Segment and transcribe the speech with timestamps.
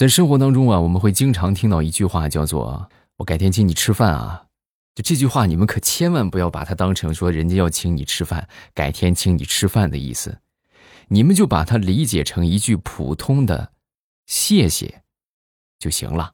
[0.00, 2.88] 在生活当中啊，我们会经常听到一句话，叫做
[3.20, 4.44] “我改天请你吃饭啊”。
[4.96, 10.38] 就这句话，你们可千万不要把它当成说人家要请你吃饭，改天请你吃饭的意思。
[11.08, 13.72] 你们就把它理解成一句普通的
[14.24, 15.02] “谢谢”
[15.78, 16.32] 就行了。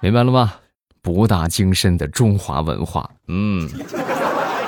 [0.00, 0.54] 明白了吗？
[1.02, 3.68] 博大精深的中华文化，嗯。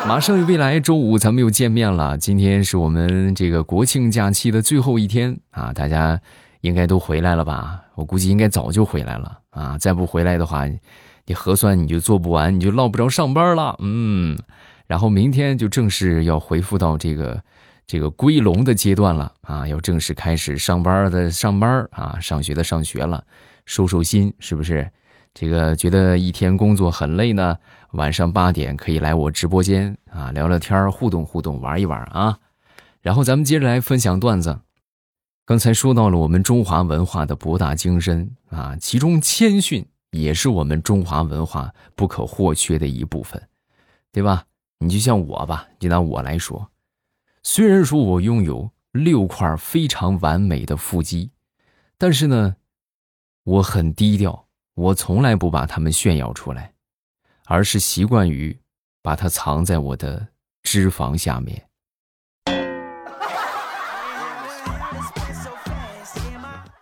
[0.07, 2.19] 马上未来周五咱们又见面了。
[2.19, 6.21] 今天是我们这个国庆假期的最后一天啊，大家
[6.61, 7.81] 应该都回来了吧？
[7.95, 9.79] 我估计应该早就回来了啊！
[9.79, 10.67] 再不回来的话，
[11.25, 13.77] 你核酸你就做不完，你就落不着上班了。
[13.79, 14.37] 嗯，
[14.87, 17.41] 然后明天就正式要恢复到这个
[17.87, 23.25] 这个归笼的阶段了啊，要正式开始上班的上班啊，上学的上学了，
[23.67, 24.91] 收收心是不是？
[25.35, 27.59] 这个觉得一天工作很累呢，
[27.93, 32.39] 晚上八点可以来我直播间啊，聊聊天互动互动，玩一玩啊。
[33.01, 34.61] 然后咱们接着来分享段子。
[35.45, 43.49] 刚才说到了我们中华文化的博大精深啊，其中谦逊也是我们中华文化不可或缺的一部分，
[44.13, 44.45] 对吧？
[44.79, 46.71] 你就像我吧，就拿我来说，
[47.43, 51.31] 虽然说我拥有六块非常完美的腹肌，
[51.97, 52.57] 但是呢，
[53.45, 54.47] 我很低调。
[54.75, 56.73] 我从来不把它们炫耀出来，
[57.47, 58.59] 而是习惯于
[59.03, 60.29] 把它藏在我的
[60.63, 61.67] 脂肪下面。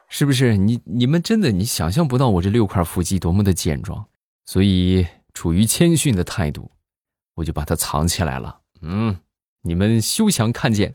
[0.08, 0.56] 是不是？
[0.56, 4.06] 你你们真的你想象不到我这六块腹肌多么的健壮，
[4.44, 6.70] 所以处于谦逊的态度，
[7.34, 8.60] 我就把它藏起来了。
[8.82, 9.16] 嗯，
[9.62, 10.94] 你们休想看见。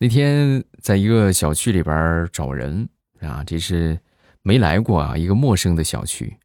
[0.00, 2.88] 那天在一个小区里边找人
[3.20, 3.98] 啊，这是
[4.42, 6.36] 没来过啊，一个陌生的小区。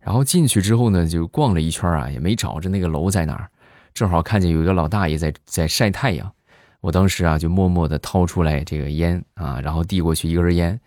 [0.00, 3.48] 然后进去之后呢，就逛了一圈啊，也没找着那个楼在哪儿。
[3.92, 6.32] 正好看见有一个老大爷在在晒太阳，
[6.80, 10.80] 我当时啊就默默的掏出来这个烟啊，然后递过去一根烟。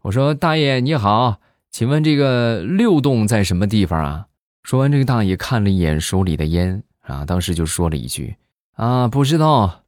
[0.00, 1.38] 我说：“大爷你好，
[1.70, 4.26] 请问这个六栋在什么地方啊？”
[4.64, 8.36] 说完，这个大爷看了一眼手里的烟啊，当时就说了一句
[8.74, 9.84] ：“啊，不知道。”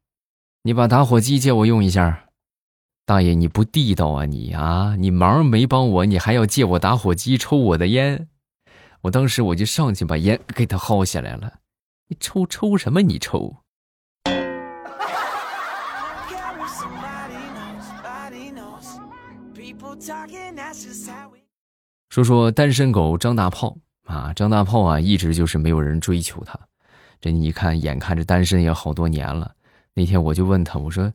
[0.63, 2.27] 你把打火机借我用一下，
[3.07, 4.95] 大爷你不地道啊你啊！
[4.99, 8.29] 你忙没帮我，你还要借我打火机抽我的烟，
[9.01, 11.51] 我当时我就上去把烟给他薅下来了。
[12.09, 13.01] 你抽抽什么？
[13.01, 13.57] 你抽？
[22.11, 26.61] 说说单身狗张大炮啊，张大炮啊，一直就是没有人追求他，
[27.19, 29.55] 这你看，眼看着单身也好多年了。
[29.95, 31.13] 那天我就问他，我说：“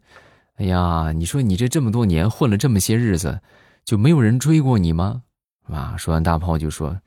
[0.57, 3.41] 哎呀，你说你这这么多年混了这么些日子，
[3.83, 5.23] 就没有人追过你吗？”
[5.67, 6.99] 啊，说完大炮就说：“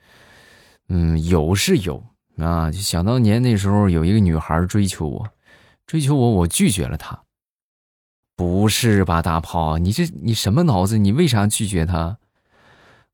[0.88, 2.02] 嗯，有是有
[2.38, 5.28] 啊，就想当年那时候有一个女孩追求我，
[5.86, 7.22] 追求我，我拒绝了她。
[8.34, 10.98] 不是吧，大炮，你这你什么脑子？
[10.98, 12.18] 你为啥拒绝她？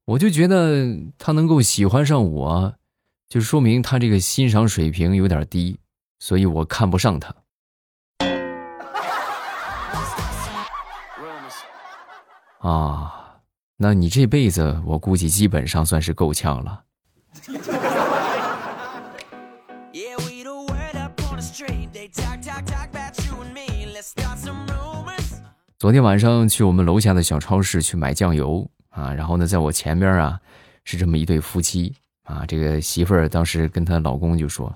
[0.07, 2.75] 我就觉得她能够喜欢上我，
[3.29, 5.79] 就说明她这个欣赏水平有点低，
[6.19, 7.35] 所以我看不上她。”
[12.65, 13.43] 啊，
[13.77, 16.83] 那你这辈子我估计基本上算是够呛了。
[25.77, 30.41] 昨天晚上去我们楼下的小超市去买酱油啊，然后呢，在我前边啊
[30.85, 34.75] 是这么一对夫妻啊，这个媳妇儿当时跟她老公就说，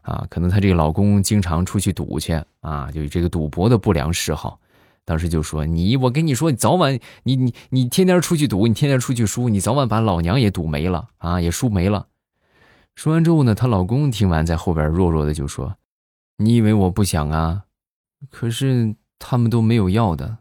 [0.00, 4.58] 啊，可能她这个老公经常出去赌去啊，就这个赌博的不良嗜好。
[5.06, 12.08] 当时就说你，我跟你说，你早晚你你你天天出去赌，你天天出去输，你早晚把老娘也赌没了啊，也输没了。
[12.96, 15.76] 说完之后呢，她老公听完在后边弱弱的就说
[16.38, 17.62] ：“你以为我不想啊？
[18.30, 20.38] 可是他们都没有要的。”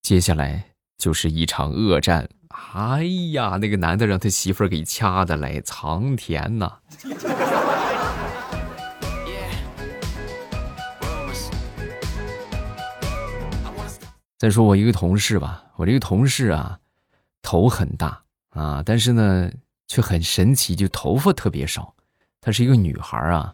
[0.00, 0.64] 接下来
[0.96, 2.28] 就是一场恶战。
[2.76, 3.02] 哎
[3.32, 6.78] 呀，那个男的让他媳妇儿给掐的来，苍天呐！
[14.38, 16.78] 再说我一个同事吧，我这个同事啊，
[17.42, 19.50] 头很大啊，但是呢
[19.88, 21.92] 却很神奇，就头发特别少。
[22.40, 23.52] 她是一个女孩啊。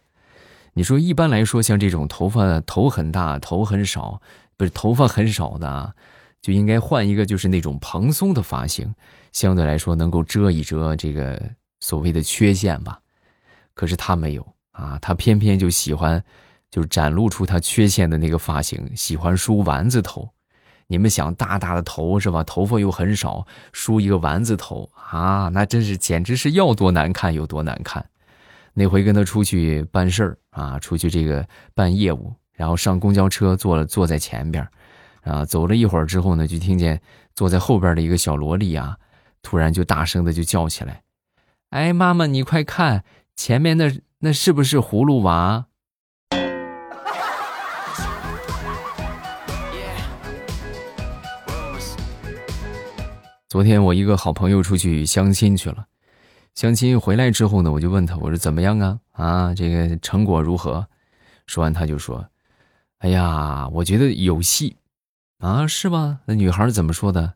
[0.75, 4.21] 你说一般来说，像这种头发头很大、头很少，
[4.59, 5.95] 不是头发很少的啊，
[6.43, 8.95] 就应该换一个就是那种蓬松的发型，
[9.33, 11.41] 相对来说能够遮一遮这个
[11.81, 13.01] 所谓的缺陷吧。
[13.73, 16.23] 可是她没有啊，她偏偏就喜欢，
[16.71, 20.29] 就展露出她缺陷的那个发型，喜欢梳丸子头。
[20.87, 22.45] 你们想大大的头是吧？
[22.45, 28.05] 头发又很少，梳一个丸子头啊，那真是简直是要多难看有多难看。
[28.75, 34.67] 那回跟他出去办事儿啊，出去这个办业务，然后上公交车坐了坐在前边，
[35.23, 37.01] 啊，走了一会儿之后呢，就听见
[37.35, 38.97] 坐在后边的一个小萝莉啊，
[39.43, 41.03] 突然就大声的就叫起来
[41.71, 43.05] ：“哎，妈妈，你快看，
[43.37, 45.67] 前面那那是不是葫芦娃？”
[53.55, 55.87] 昨天我一个好朋友出去相亲去了，
[56.57, 58.99] 相亲回来之后呢，我就问他，我说怎么样啊？
[59.13, 60.85] 啊，这个成果如何？
[61.47, 62.29] 说完他就说
[62.99, 64.77] ：“哎呀，我觉得有戏，
[65.39, 66.19] 啊，是吗？
[66.25, 67.35] 那女孩怎么说的？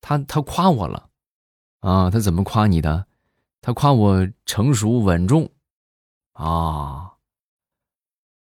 [0.00, 1.10] 她她夸我了，
[1.80, 3.06] 啊，她怎么夸你的？
[3.60, 5.50] 她夸我成熟稳重，
[6.32, 7.12] 啊，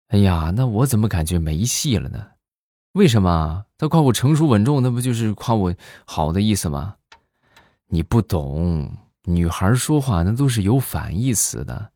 [0.09, 2.27] 哎呀，那我怎么感觉没戏了呢？”
[2.94, 4.84] 为什么他夸我成熟稳重？
[4.84, 5.74] 那不就是夸我
[6.06, 6.96] 好的意思吗？
[7.88, 11.92] 你不懂，女孩说话那都是有反义词的。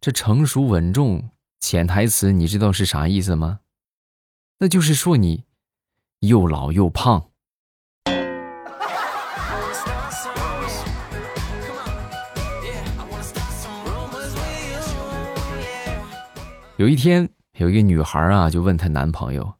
[0.00, 1.30] 这成熟稳重
[1.60, 3.60] 潜台词你知道是啥意思吗？
[4.58, 5.44] 那就是说你
[6.20, 7.28] 又老又胖。
[16.78, 17.28] 有一天，
[17.58, 19.54] 有一个女孩啊，就问她男朋友。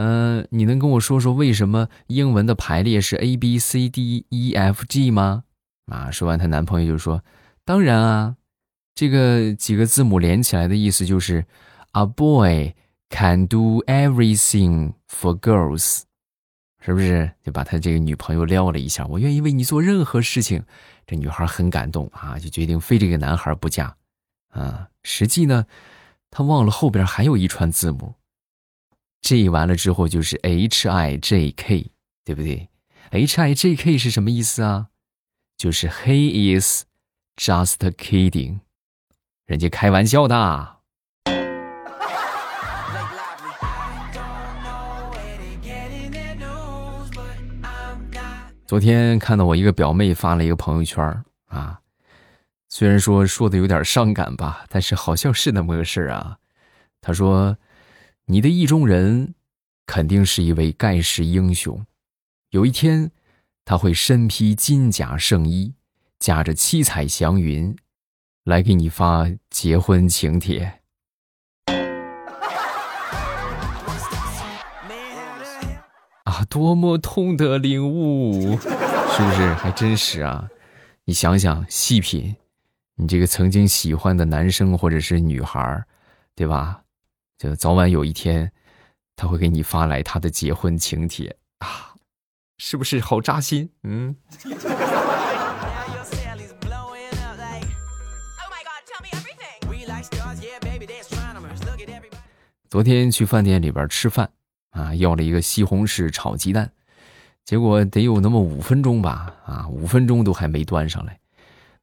[0.00, 5.42] 嗯，你能跟我说说为什么英文的排列是 A B C D E F G 吗？
[5.86, 7.20] 啊，说完，她男朋友就说
[7.66, 8.36] ：“当然啊，
[8.94, 11.44] 这个几个字母连起来的意思就是
[11.94, 12.74] A boy
[13.10, 16.02] can do everything for girls，
[16.80, 17.32] 是不是？
[17.42, 19.04] 就把他这个女朋友撩了一下。
[19.06, 20.62] 我愿意为你做任何事情，
[21.08, 23.96] 这女孩很感动啊，就决定非这个男孩不嫁。
[24.50, 25.66] 啊，实际呢，
[26.30, 28.14] 她忘了后边还有一串字母。”
[29.20, 31.90] G 完了之后就是 H I J K，
[32.24, 32.68] 对不对
[33.10, 34.86] ？H I J K 是什么意思啊？
[35.56, 36.84] 就是 He is
[37.36, 38.60] just kidding，
[39.44, 40.76] 人家开玩笑的。
[48.66, 51.80] 昨天看到我一个表妹发了一个朋友圈啊，
[52.68, 56.38] 虽然说说的有点伤感吧，但是好像是那么个事儿啊。
[57.00, 57.58] 她说。
[58.30, 59.34] 你的意中人，
[59.86, 61.86] 肯定是一位盖世英雄。
[62.50, 63.10] 有一天，
[63.64, 65.72] 他会身披金甲圣衣，
[66.18, 67.74] 驾着七彩祥云，
[68.44, 70.80] 来给你发结婚请帖。
[76.24, 79.54] 啊，多么痛的领悟，是不是？
[79.54, 80.46] 还真是啊！
[81.06, 82.36] 你想想，细品，
[82.96, 85.82] 你这个曾经喜欢的男生或者是女孩，
[86.36, 86.82] 对吧？
[87.38, 88.50] 就早晚有一天，
[89.14, 91.94] 他会给你发来他的结婚请帖啊，
[92.58, 93.70] 是不是好扎心？
[93.84, 94.16] 嗯。
[102.68, 104.28] 昨天去饭店里边吃饭
[104.70, 106.72] 啊，要了一个西红柿炒鸡蛋，
[107.44, 111.20] 结果得有那么五分钟吧，啊，五分钟都还没端上来。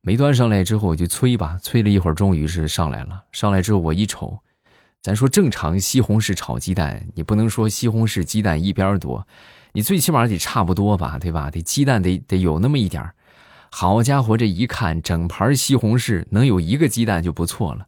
[0.02, 3.24] 没端上来之后，我就催吧，催了一会儿，终于是上来了。
[3.32, 4.38] 上来之后，我一瞅。
[5.06, 9.28] 咱说正常西红柿炒鸡蛋，你不能说西红柿鸡蛋一边多，
[9.74, 11.52] 你最起码得差不多吧，对吧？
[11.52, 13.08] 得鸡蛋得得有那么一点
[13.70, 17.86] 好家伙，这一看整盘西红柿能有一个鸡蛋就不错了。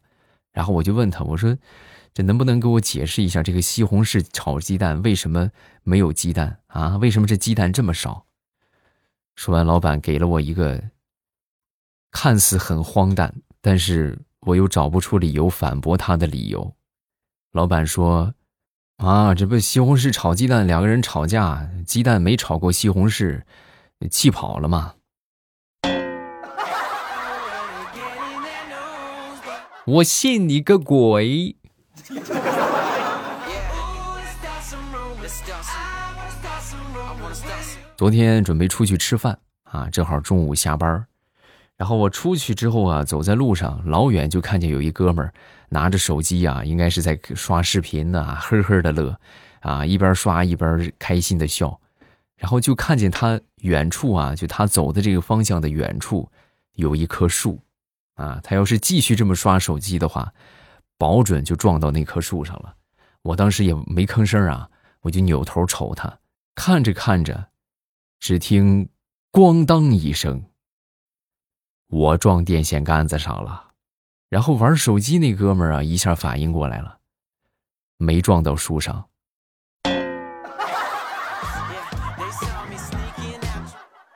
[0.52, 1.56] 然后我就问他，我说
[2.14, 5.50] 这能不能给我解释一下这个西红柿炒鸡蛋为什么
[5.82, 6.98] 没有鸡蛋啊？
[6.98, 8.26] 为什么这鸡蛋这么少？
[9.34, 10.80] 说完，老板给了我一个
[12.12, 16.72] 看似很荒诞，但是我又找不出理由反驳他的理由。
[17.58, 18.34] 老板说
[19.02, 23.42] ：“啊，这不西红柿炒鸡蛋，两个人吵架，鸡蛋没炒过西红柿，
[24.08, 24.94] 气跑了吗？”
[29.86, 31.56] 我信你个鬼！
[37.96, 41.04] 昨天准备出去吃饭啊，正好中午下班
[41.78, 45.32] 然后我出去之后啊，走在路上，老远就看见有一哥们儿
[45.68, 49.16] 拿着手机啊，应该是在刷视频呢，呵呵的乐，
[49.60, 51.80] 啊，一边刷一边开心的笑。
[52.36, 56.28] 然后就看见他远处啊，就他走的这个方向的远处
[56.74, 57.60] 有一棵树，
[58.14, 60.32] 啊，他要是继续这么刷手机的话，
[60.98, 62.74] 保准就撞到那棵树上了。
[63.22, 64.68] 我当时也没吭声啊，
[65.02, 66.18] 我就扭头瞅他，
[66.56, 67.48] 看着看着，
[68.18, 68.88] 只听
[69.30, 70.42] 咣当一声。
[71.88, 73.68] 我撞电线杆子上了。
[74.28, 76.98] 然后玩手机那哥们儿啊一下反应过来了。
[77.96, 79.04] 没撞到树上。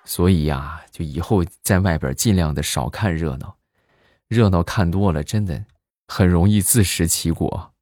[0.04, 3.56] 所以呀就以后在外边尽量的少看热闹。
[4.28, 5.64] 热闹看多了真的
[6.08, 7.72] 很容易自食其果。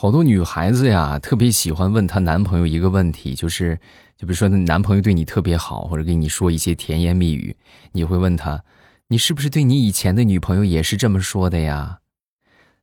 [0.00, 3.78] 好多女孩子呀，特别喜欢问她男朋友一个问题，就是，
[4.16, 7.54] 就比如说，男朋友对你特别好，或者跟你说一些甜言蜜语，
[7.92, 8.64] 你会问他，
[9.08, 11.98] 你是不是对你以前的女朋友也是这么说的呀？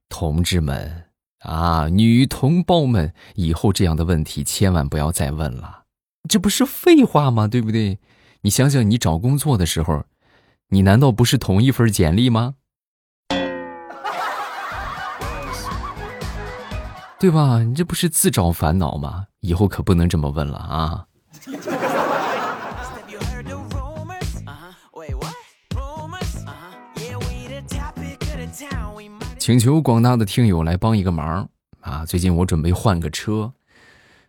[0.10, 1.06] 同志们
[1.40, 5.86] 啊，女同胞们，以后这样的问题千万不要再问了，
[6.30, 7.48] 这不是废话吗？
[7.48, 7.98] 对不对？
[8.42, 10.04] 你想想，你找工作的时候，
[10.70, 12.54] 你难道不是同一份简历吗？
[17.20, 17.64] 对吧？
[17.64, 19.26] 你这不是自找烦恼吗？
[19.40, 21.06] 以后可不能这么问了啊！
[29.40, 31.50] 请求广大的听友来帮一个忙
[31.82, 32.06] 啊！
[32.06, 33.52] 最近我准备换个车，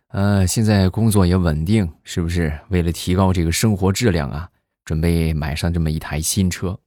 [0.07, 2.57] 呃，现在工作也稳定，是不是？
[2.69, 4.49] 为了提高这个生活质量啊，
[4.83, 6.79] 准备买上这么一台新车。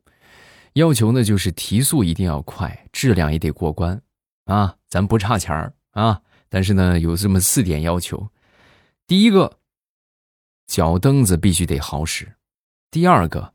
[0.72, 4.00] 要求呢，就是提速一定要快，质量也得过关
[4.46, 4.74] 啊！
[4.88, 5.72] 咱不差钱儿。
[5.92, 8.28] 啊，但是呢，有这么四点要求：
[9.06, 9.58] 第一个，
[10.66, 12.26] 脚蹬子必须得好使；
[12.90, 13.54] 第二个，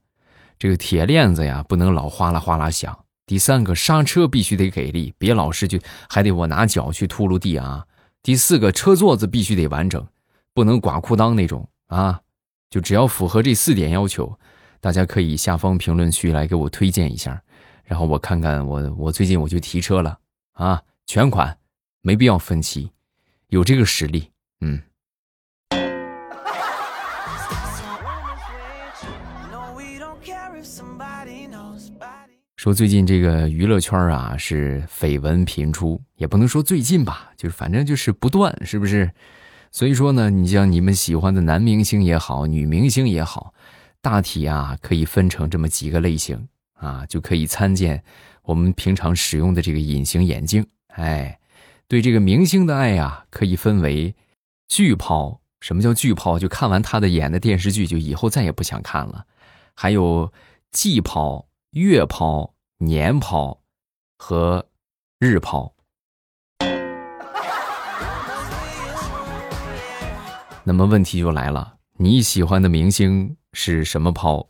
[0.58, 2.94] 这个铁链子呀不能老哗啦哗啦响；
[3.26, 5.80] 第三个，刹车必须得给力，别老是就
[6.10, 7.86] 还得我拿脚去秃噜地啊；
[8.22, 10.08] 第四个，车座子必须得完整，
[10.54, 12.22] 不能刮裤裆那种啊。
[12.70, 14.38] 就只要符合这四点要求，
[14.80, 17.42] 大家可以下方评论区来给我推荐一下，
[17.84, 20.20] 然后我看看我我最近我就提车了
[20.54, 21.58] 啊，全款。
[22.08, 22.90] 没必要分期，
[23.50, 24.82] 有这个实力，嗯。
[32.56, 39.12] 说最近这个娱乐圈啊是绯闻频出，也不能说最近吧，就是反正就是不断，是不是？
[39.70, 43.54] 所以说呢，你像你们喜欢的男明星也好，女明星也好，
[44.02, 48.02] 大体啊可以分成这么几个类型啊，就可以参见
[48.44, 51.38] 我们平常使用的这个隐形眼镜，哎。
[51.90, 54.14] 对这个明星的爱呀，可以分为
[54.68, 55.40] 巨抛。
[55.62, 56.38] 什么叫巨抛？
[56.38, 59.26] 就看完他的演的电视剧，就以后再也不想看了。
[59.74, 60.32] 还有
[60.72, 63.62] 季抛、月抛、年抛
[64.18, 64.68] 和
[65.18, 65.74] 日抛。
[70.64, 74.46] 那么问题就来了，你喜欢的明星是什么抛？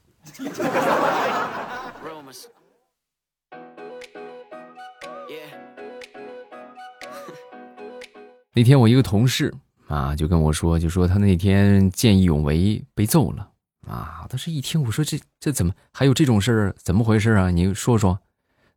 [8.57, 9.53] 那天我一个同事
[9.85, 13.47] 啊，就跟我说，就说他那天见义勇为被揍了
[13.87, 14.25] 啊。
[14.27, 16.75] 当时一听，我说这这怎么还有这种事儿？
[16.75, 17.51] 怎么回事啊？
[17.51, 18.19] 你说说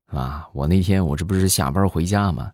[0.08, 0.46] 啊。
[0.52, 2.52] 我那天我这不是下班回家吗？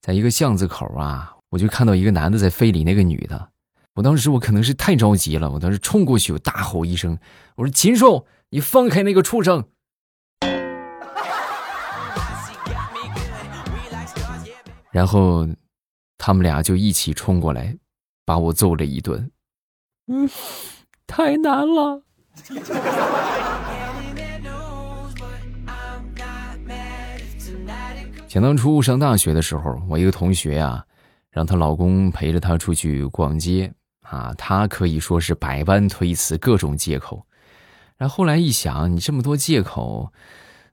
[0.00, 3.50] 在一个巷子口啊，我就看到一个男的在非礼那个女的。
[3.92, 7.18] 我当时我可能是太着急了，我当时冲过去，我大吼一声，
[7.56, 9.62] 我说：“禽兽，你放开那个畜生！”
[14.90, 15.46] 然后。
[16.24, 17.76] 他们俩就一起冲过来，
[18.24, 19.28] 把我揍了一顿。
[20.06, 20.30] 嗯，
[21.04, 22.00] 太难了。
[28.28, 30.86] 想当初上大学的时候，我一个同学呀，
[31.28, 37.26] 让她老公陪着她出去逛街啊，她可以说是百般推辞，各种借口。
[37.96, 40.12] 然后后来一想，你这么多借口，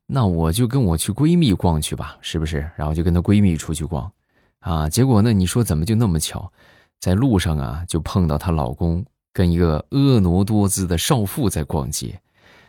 [0.05, 2.69] 那我就跟我去闺蜜逛去吧，是不是？
[2.75, 4.11] 然后就跟她闺蜜出去逛。
[4.59, 5.31] 啊，结果呢？
[5.31, 6.51] 你说怎么就那么巧，
[6.99, 12.19] 在路上啊，就碰到她老公跟一个婀娜多姿的少妇在逛街，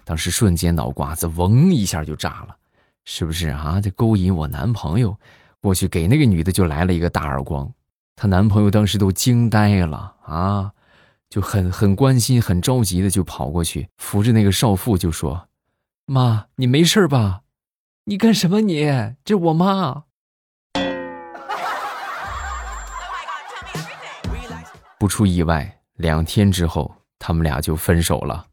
[0.04, 2.56] 当时瞬间脑瓜子嗡一下就炸了，
[3.04, 3.80] 是不是啊？
[3.80, 5.16] 这勾引我男朋友，
[5.60, 7.72] 过去给那个女的就来了一个大耳光，
[8.14, 10.70] 她男朋友当时都惊呆了啊，
[11.28, 15.48] 就很很关心、很着急的就跑过去扶着那个少妇就说
[16.06, 17.40] ：“妈，你没事吧？
[18.04, 18.60] 你干什么？
[18.60, 18.86] 你
[19.24, 20.04] 这我妈。”
[25.00, 28.44] 不出意外，两天之后，他们俩就分手了。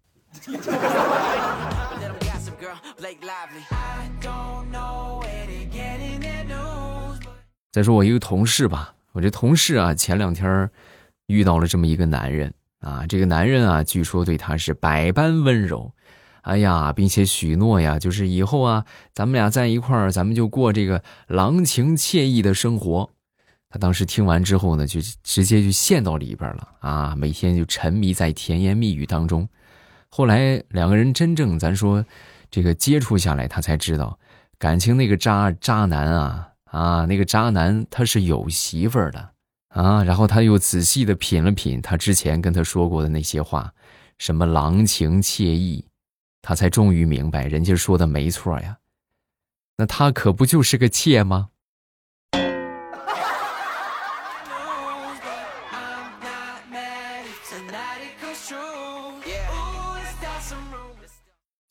[7.70, 10.70] 再说我一个同事吧，我这同事啊，前两天
[11.26, 15.92] 遇到了这么一个男人啊，这个男人啊，据说对他是百般温柔，
[16.44, 23.10] 哎呀，并且许诺呀，就是以后啊，咱们俩在一块儿，咱们就过这个郎情妾意的生活。
[23.78, 27.16] 当时听完之后呢，就直接就陷到里边了啊！
[27.16, 29.48] 每天就沉迷在甜言蜜语当中。
[30.10, 32.04] 后来两个人真正咱说
[32.50, 34.18] 这个接触下来，他才知道
[34.58, 39.30] 感情那个渣渣男啊啊，那个渣男他是有媳妇儿的
[39.70, 43.74] 啊，然后他又仔细的品了品他之前跟他说过的那些话，
[44.18, 45.86] 什么郎情妾意，
[46.42, 48.78] 他才终于明白，人家说的没错呀。
[49.78, 51.50] 那他可不就是个妾吗？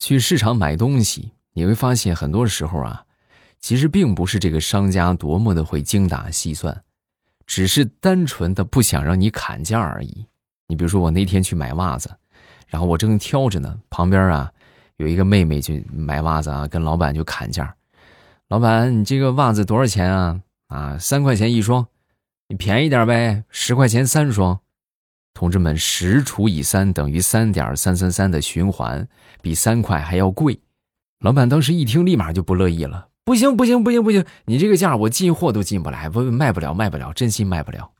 [0.07, 3.03] 去市场买东西，你会发现很多时候啊，
[3.59, 6.81] 其实并不是这个商家多么的会精打细算，
[7.45, 10.25] 只是单纯的不想让你砍价而已。
[10.67, 12.09] 你比如说，我那天去买袜子，
[12.67, 14.49] 然后我正挑着呢，旁边啊
[14.95, 17.75] 有一个妹妹去买袜子啊，跟老板就砍价。
[18.47, 20.39] 老板，你这个袜子多少钱啊？
[20.67, 21.85] 啊，三块钱一双，
[22.47, 24.61] 你便宜点呗，十块钱三双。
[25.37, 29.07] 同志们，十除以三等于三点三三三的循环，
[29.39, 30.59] 比三块还要贵。
[31.19, 33.09] 老板当时一听，立马就不乐意了。
[33.23, 34.25] 不行，不行，不行，不行！
[34.45, 37.91] 你这个价，我进货都进不来，不卖不了，卖不了，真心卖不了。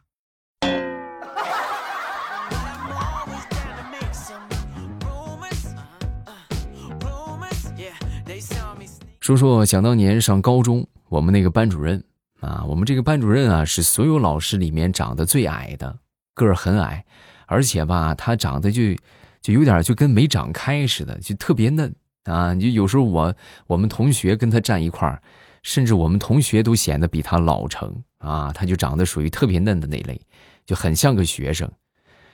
[9.20, 12.04] 说说想当年上高中，我们那个班主任
[12.40, 16.00] 啊，我们这个班主任啊，是所有老师里面长得最矮的，
[16.38, 17.04] 个儿很矮。
[17.50, 18.94] 而且吧，他长得就
[19.42, 22.54] 就有点就跟没长开似的，就特别嫩啊！
[22.54, 23.34] 就有时候我
[23.68, 25.22] 我们同学跟他站一块儿，
[25.64, 28.52] 甚至我们同学都显得比他老成啊！
[28.54, 30.20] 他就长得属于特别嫩的那类，
[30.66, 31.72] 就很像个学生。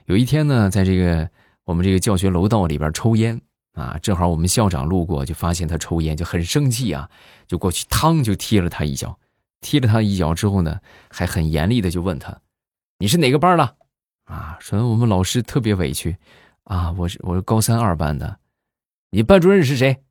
[0.06, 1.30] 有一天呢，在这个
[1.64, 3.40] 我们这个教学楼道里边抽烟
[3.74, 7.08] 啊，正好我们校长路过，就发现他抽烟，就很生气啊，
[7.46, 9.16] 就过去嘡就踢了他一脚。
[9.62, 10.80] 踢了他一脚之后呢，
[11.12, 12.36] 还很严厉的就问他
[12.98, 13.76] ：“你是哪个班的？”
[14.26, 16.18] 啊，说我们老师特别委屈，
[16.64, 18.40] 啊，我是我是高三二班的，
[19.12, 20.04] 你班主任是谁？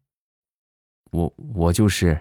[1.10, 2.20] 我我就是。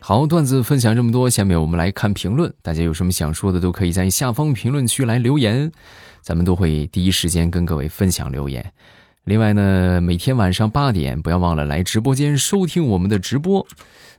[0.00, 5.72] 好，段子分享这么多，下面我们来看评论，大家有什么想说的，都可以在下方评论区来留言，
[6.20, 8.72] 咱们都会第一时间跟各位分享留言。
[9.26, 13.66] 另外呢，每天晚上八点不要忘了来直播间收听我们的直播，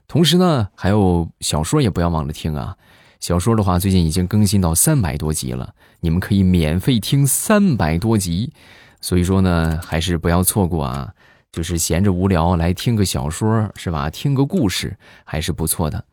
[0.06, 2.76] 同时呢，还有小说也不要忘了听啊。
[3.18, 8.52] 小说的话，最近已经更新到三百多集了，你们可以免费听三百多集，
[9.00, 11.14] 所以说呢，还是不要错过啊。
[11.50, 14.10] 就是闲着无聊来听个小说是吧？
[14.10, 14.94] 听个故事
[15.24, 16.04] 还是不错的。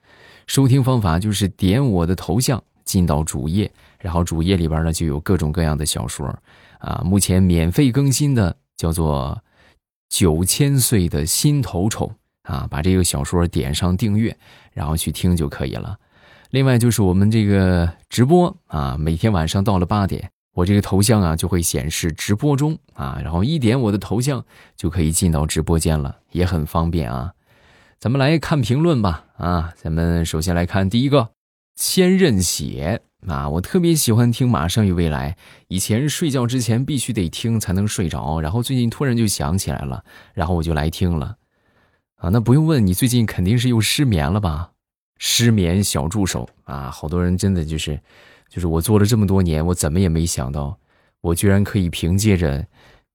[0.47, 6.34] 收听方法就是点我的头像进到主页，然后主页里边呢就有各种各样的小说
[6.79, 7.01] 啊。
[7.03, 8.55] 目前免费更新的。
[8.77, 9.41] 叫做
[10.09, 14.38] 九千岁的心头宠啊，把这个小说点上订阅，
[14.71, 15.97] 然后去听就可以了。
[16.51, 24.45] 另外就是我们这个直播啊，每天晚上到了八点，我这个头像啊就会显示直播中啊，然后一点我的头像
[24.77, 27.33] 就可以进到直播间了，也很方便啊。
[27.99, 31.29] 咱们来看评论吧啊，咱们首先来看第一个
[31.75, 33.01] 千仞血。
[33.27, 35.31] 啊，我特别喜欢听《马上与未来》，
[35.67, 41.38] 以前睡觉之前必须得听才能睡着，然后最近突然就想起来了，然后我就来听了。
[42.17, 44.73] 啊，那不用问，你最近肯定是又失眠了吧？
[45.17, 47.99] 失眠小助手啊，好多人真的就是，
[48.47, 50.77] 就是我做了这么多年，我怎么也没想到，
[51.21, 52.63] 我居然可以凭借着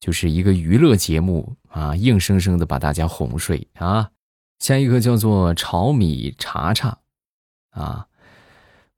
[0.00, 4.10] 就是一个娱乐节目啊，硬生生的把大家哄睡啊。
[4.58, 6.98] 下一个叫做炒米茶茶，
[7.70, 8.08] 啊。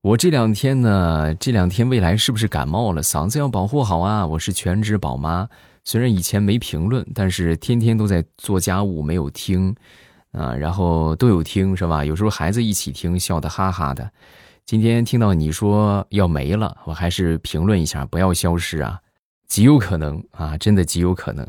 [0.03, 3.01] 我这两天呢，这两天未来是不是感冒了？
[3.01, 4.27] 嗓子要保护好啊！
[4.27, 5.49] 我是全职宝妈，
[5.85, 9.73] 虽然以前没评论，但是天天都在做家务，没有听，
[10.33, 12.05] 啊，然后都有听是吧？
[12.05, 14.11] 有时候孩子一起听，笑得哈哈的。
[14.67, 18.99] 今天听到你说要没了，我还是评论一下，不要消失啊，
[19.47, 21.47] 极有可能啊，真的极有可能。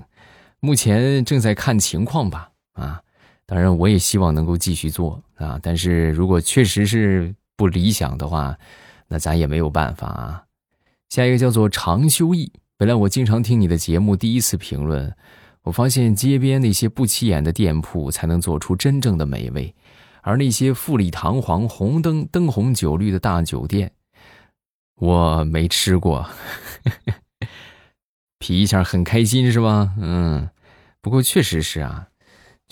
[0.59, 3.01] 目前正在看情况吧，啊，
[3.47, 7.33] 当然我也希望能够继续做啊，但是如果确实是。
[7.55, 8.57] 不理想的话，
[9.07, 10.43] 那咱也没有办法啊。
[11.09, 12.51] 下一个叫做长修义。
[12.75, 15.15] 本来我经常听你的节目，第一次评论，
[15.61, 19.73] 我发现街边那些不起眼的店铺才能做出真正的美味，
[20.21, 23.91] 而那些富丽堂皇、红灯灯红酒绿的大酒店，
[24.95, 26.27] 我没吃过。
[28.39, 29.93] 皮一下很开心是吧？
[29.97, 30.49] 嗯，
[30.99, 32.07] 不过确实是啊。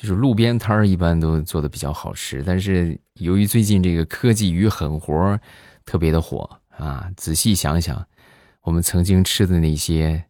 [0.02, 5.40] 就是路边摊儿一般都做的比较好吃，但是由于最近这个科技与狠活
[5.86, 8.04] 特别的火啊，仔细想想，
[8.64, 10.24] 我们曾经吃的那些，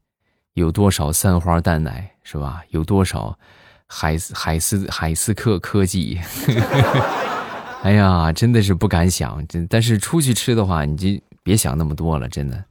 [0.56, 2.62] 有多少三花淡奶是吧？
[2.72, 3.40] 有多少
[3.88, 6.20] 海海斯海斯克科技？
[7.84, 9.48] 哎呀，真的是不敢想。
[9.48, 12.62] 真但是出去吃的话，你就别想那么多了，真的，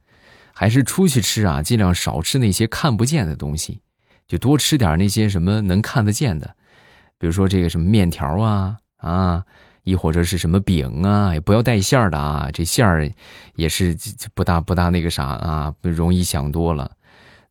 [0.53, 3.81] 还是出去吃啊，尽量少吃那些看不见的东西。
[4.27, 6.55] 就多吃点那些什么能看得见的，
[7.21, 9.45] 比如说这个什么面条啊啊，
[9.83, 13.07] 亦或者是什么饼啊，也不要带馅儿的啊，这馅儿
[13.53, 13.95] 也是
[14.33, 16.89] 不大不大那个啥啊，容易想多了。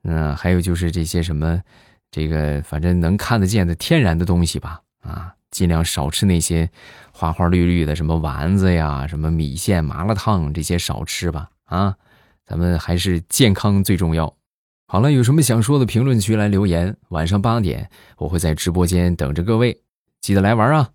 [0.03, 1.63] 嗯，还有就是这些什么，
[2.11, 6.69] 这个反正能看得见的天然的东西吧，啊，尽量少吃那些
[7.13, 11.95] 花花绿绿的什么丸子呀、什么米线、麻辣烫这些少吃吧，啊，
[12.45, 14.35] 咱们还是健康最重要。
[14.93, 16.97] 好了，有什么想说的，评论区来留言。
[17.11, 19.85] 晚上八点，我会在直播间等着各位，
[20.21, 20.91] 记得来玩啊。